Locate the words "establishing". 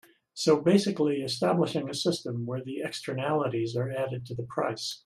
1.21-1.87